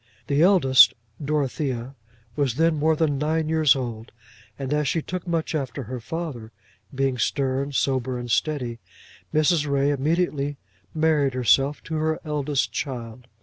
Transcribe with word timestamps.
The 0.25 0.41
eldest, 0.41 0.95
Dorothea, 1.23 1.93
was 2.35 2.55
then 2.55 2.75
more 2.79 2.95
than 2.95 3.19
nine 3.19 3.47
years 3.49 3.75
old, 3.75 4.11
and 4.57 4.73
as 4.73 4.87
she 4.87 5.03
took 5.03 5.27
much 5.27 5.53
after 5.53 5.83
her 5.83 5.99
father, 5.99 6.51
being 6.91 7.19
stern, 7.19 7.71
sober, 7.71 8.17
and 8.17 8.31
steady, 8.31 8.79
Mrs. 9.31 9.69
Ray 9.69 9.91
immediately 9.91 10.57
married 10.95 11.35
herself 11.35 11.83
to 11.83 11.97
her 11.97 12.19
eldest 12.25 12.71
child. 12.71 13.27